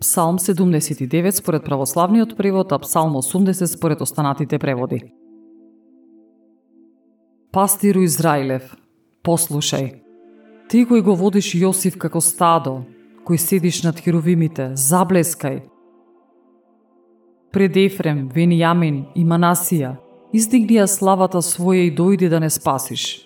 Псалм 0.00 0.38
79 0.38 1.30
според 1.30 1.64
православниот 1.64 2.36
превод, 2.36 2.72
а 2.72 2.78
Псалм 2.78 3.12
80 3.12 3.66
според 3.66 4.00
останатите 4.00 4.58
преводи. 4.58 5.12
Пастиру 7.52 8.02
Израилев, 8.04 8.76
послушај. 9.24 9.94
Ти 10.68 10.84
кој 10.84 11.00
го 11.00 11.14
водиш 11.16 11.54
Јосиф 11.56 11.96
како 11.96 12.20
стадо, 12.20 12.84
кој 13.24 13.40
седиш 13.40 13.80
над 13.82 13.96
херовимите, 14.04 14.74
заблескај. 14.76 15.62
Пред 17.52 17.76
Ефрем, 17.76 18.28
Венијамин 18.28 19.16
и 19.16 19.24
Манасија, 19.24 19.96
издигни 20.32 20.76
ја 20.76 20.86
славата 20.86 21.40
своја 21.40 21.88
и 21.88 21.94
дојди 21.96 22.28
да 22.28 22.40
не 22.40 22.50
спасиш. 22.50 23.24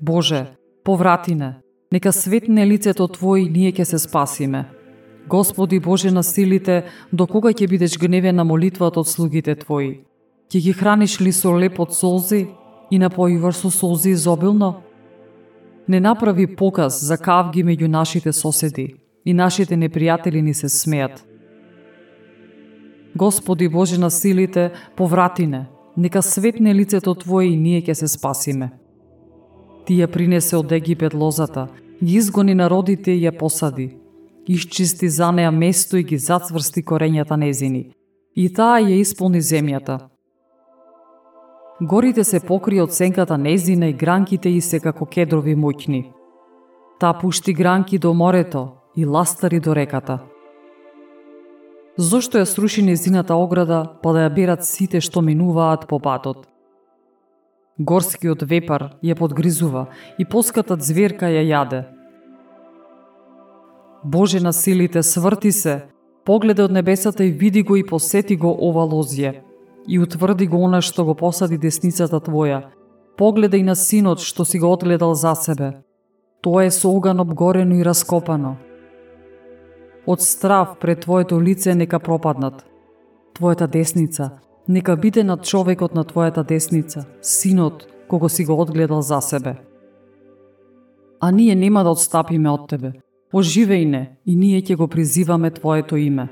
Боже, 0.00 0.56
поврати 0.84 1.34
не, 1.34 1.60
нека 1.92 2.12
светне 2.12 2.64
лицето 2.64 3.04
Твој 3.04 3.50
ние 3.52 3.72
ќе 3.72 3.84
се 3.84 3.98
спасиме. 3.98 4.64
Господи 5.28 5.80
Боже 5.80 6.10
на 6.10 6.22
силите, 6.22 6.84
до 7.12 7.26
кога 7.26 7.48
ќе 7.48 7.68
бидеш 7.68 7.96
гневен 7.98 8.36
на 8.36 8.44
молитвата 8.44 9.00
од 9.00 9.08
слугите 9.08 9.54
Твои? 9.56 10.04
Ќе 10.52 10.60
ги 10.60 10.72
храниш 10.72 11.20
ли 11.20 11.32
со 11.32 11.52
леп 11.56 11.80
од 11.80 11.94
солзи 11.96 12.46
и 12.90 12.98
напоиваш 12.98 13.56
со 13.56 13.70
солзи 13.70 14.10
изобилно? 14.10 14.82
Не 15.88 16.00
направи 16.00 16.46
показ 16.46 17.00
за 17.00 17.16
кавги 17.16 17.64
меѓу 17.64 17.88
нашите 17.88 18.32
соседи 18.32 18.94
и 19.24 19.34
нашите 19.34 19.76
непријатели 19.76 20.42
ни 20.42 20.54
се 20.54 20.68
смеат. 20.68 21.24
Господи 23.16 23.68
Боже 23.68 23.98
на 23.98 24.10
силите, 24.10 24.72
поврати 24.96 25.46
не, 25.46 25.66
нека 25.96 26.22
светне 26.22 26.74
лицето 26.74 27.14
Твое 27.14 27.46
и 27.46 27.56
ние 27.56 27.80
ќе 27.80 27.92
се 27.92 28.08
спасиме. 28.08 28.72
Ти 29.86 29.96
ја 29.96 30.06
принесе 30.06 30.56
од 30.56 30.72
Египет 30.72 31.14
лозата, 31.14 31.68
ги 32.04 32.16
изгони 32.16 32.54
народите 32.54 33.12
и 33.12 33.24
ја 33.24 33.32
посади, 33.38 33.96
Исчисти 34.48 35.08
за 35.08 35.32
неа 35.32 35.50
место 35.50 35.96
и 35.96 36.04
ги 36.04 36.18
зацврсти 36.18 36.82
корењата 36.84 37.36
незини. 37.36 37.94
И 38.36 38.50
таа 38.52 38.76
ја 38.82 38.98
исполни 39.00 39.40
земјата. 39.40 39.98
Горите 41.80 42.24
се 42.24 42.40
покри 42.40 42.80
од 42.80 42.92
сенката 42.92 43.38
незина 43.38 43.88
и 43.88 43.96
гранките 43.96 44.50
и 44.50 44.60
се 44.60 44.80
како 44.80 45.06
кедрови 45.06 45.56
моќни. 45.56 46.12
Та 47.00 47.14
пушти 47.18 47.54
гранки 47.54 47.98
до 47.98 48.12
морето 48.14 48.68
и 48.96 49.06
ластари 49.06 49.60
до 49.60 49.74
реката. 49.74 50.18
Зошто 51.96 52.38
ја 52.38 52.44
сруши 52.44 52.82
незината 52.82 53.34
ограда, 53.34 53.96
па 54.02 54.12
да 54.12 54.28
ја 54.28 54.34
берат 54.34 54.64
сите 54.64 55.00
што 55.00 55.22
минуваат 55.22 55.88
по 55.88 55.98
патот? 55.98 56.46
Горскиот 57.78 58.42
вепар 58.42 58.90
ја 59.02 59.16
подгризува 59.16 59.88
и 60.18 60.24
поската 60.24 60.76
зверка 60.76 61.32
ја 61.32 61.48
јаде– 61.48 61.84
Боже 64.04 64.40
на 64.40 64.52
силите, 64.52 65.02
сврти 65.02 65.52
се, 65.52 65.82
погледа 66.24 66.64
од 66.64 66.72
небесата 66.72 67.24
и 67.24 67.30
види 67.32 67.62
го 67.62 67.76
и 67.76 67.84
посети 67.86 68.36
го 68.36 68.52
ова 68.52 68.84
лозје. 68.84 69.40
И 69.88 69.98
утврди 69.98 70.46
го 70.46 70.60
она 70.64 70.80
што 70.80 71.04
го 71.04 71.14
посади 71.14 71.58
десницата 71.58 72.20
Твоја. 72.20 72.68
Погледај 73.16 73.62
на 73.64 73.76
синот 73.76 74.20
што 74.20 74.44
си 74.44 74.58
го 74.58 74.72
одгледал 74.72 75.14
за 75.14 75.34
себе. 75.34 75.80
Тоа 76.42 76.64
е 76.64 76.70
со 76.70 76.88
оган 76.88 77.20
обгорено 77.20 77.74
и 77.76 77.84
раскопано. 77.84 78.56
Од 80.06 80.20
страв 80.20 80.76
пред 80.80 81.00
Твоето 81.00 81.40
лице 81.40 81.74
нека 81.74 81.98
пропаднат. 81.98 82.64
Твојата 83.34 83.66
десница, 83.66 84.30
нека 84.68 84.96
биде 84.96 85.24
над 85.24 85.44
човекот 85.44 85.94
на 85.94 86.04
Твојата 86.04 86.44
десница, 86.44 87.04
синот, 87.22 87.86
кого 88.08 88.28
си 88.28 88.44
го 88.44 88.60
одгледал 88.60 89.02
за 89.02 89.20
себе. 89.20 89.56
А 91.20 91.30
ние 91.30 91.54
нема 91.54 91.84
да 91.84 91.90
отстапиме 91.90 92.50
од 92.50 92.68
Тебе, 92.68 92.92
оживеј 93.34 93.84
не 93.90 94.02
и 94.26 94.36
ние 94.36 94.62
ќе 94.62 94.76
го 94.78 94.86
призиваме 94.88 95.50
Твоето 95.50 95.96
име. 95.96 96.28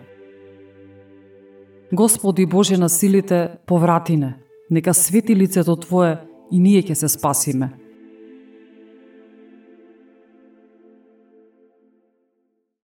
Господи 1.92 2.46
Боже 2.46 2.76
на 2.76 2.88
силите, 2.88 3.48
поврати 3.66 4.16
не, 4.16 4.36
нека 4.70 4.94
свети 4.94 5.36
лицето 5.36 5.76
Твое 5.76 6.16
и 6.52 6.58
ние 6.58 6.82
ќе 6.82 6.94
се 6.94 7.08
спасиме. 7.08 7.81